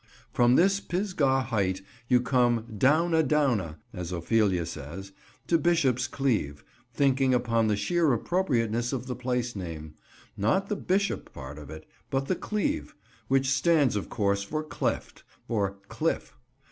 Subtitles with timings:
[0.33, 5.11] From this Pisgah height you come "down a down a," as Ophelia says,
[5.45, 9.93] to Bishop's Cleeve, thinking upon the sheer appropriateness of the place name;
[10.35, 12.95] not the "Bishop" part of it, but the "Cleeve";
[13.27, 16.35] which stands of course for "cleft," or "cliff."